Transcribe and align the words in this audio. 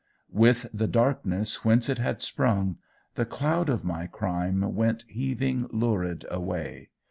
With 0.33 0.65
the 0.73 0.87
darkness 0.87 1.63
whence 1.63 1.87
it 1.87 1.99
had 1.99 2.23
sprung, 2.23 2.77
the 3.13 3.23
cloud 3.23 3.69
of 3.69 3.83
my 3.85 4.07
crime 4.07 4.73
went 4.73 5.03
heaving 5.07 5.67
lurid 5.71 6.25
away. 6.31 6.89